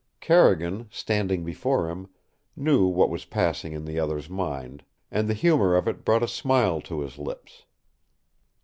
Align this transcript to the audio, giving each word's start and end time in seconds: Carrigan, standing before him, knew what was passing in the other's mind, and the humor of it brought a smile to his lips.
Carrigan, 0.19 0.87
standing 0.91 1.45
before 1.45 1.87
him, 1.87 2.09
knew 2.55 2.87
what 2.87 3.11
was 3.11 3.23
passing 3.25 3.73
in 3.73 3.85
the 3.85 3.99
other's 3.99 4.31
mind, 4.31 4.83
and 5.11 5.27
the 5.29 5.35
humor 5.35 5.75
of 5.75 5.87
it 5.87 6.03
brought 6.03 6.23
a 6.23 6.27
smile 6.27 6.81
to 6.81 7.01
his 7.01 7.19
lips. 7.19 7.65